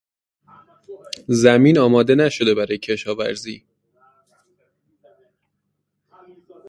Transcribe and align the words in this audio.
زمین 1.27 1.79
آماده 1.79 2.15
نشده 2.15 2.55
برای 2.55 2.77
کشاورزی 2.77 3.65